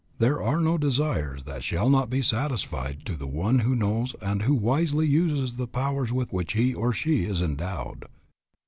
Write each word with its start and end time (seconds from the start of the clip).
There 0.17 0.41
are 0.41 0.59
no 0.59 0.79
desires 0.79 1.43
that 1.43 1.63
shall 1.63 1.87
not 1.87 2.09
be 2.09 2.23
satisfied 2.23 3.05
to 3.05 3.15
the 3.15 3.27
one 3.27 3.59
who 3.59 3.75
knows 3.75 4.15
and 4.19 4.41
who 4.41 4.55
wisely 4.55 5.05
uses 5.05 5.57
the 5.57 5.67
powers 5.67 6.11
with 6.11 6.33
which 6.33 6.53
he 6.53 6.73
or 6.73 6.91
she 6.91 7.25
is 7.25 7.39
endowed. 7.39 8.05